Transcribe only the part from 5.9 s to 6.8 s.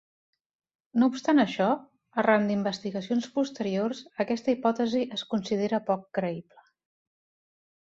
poc creïble.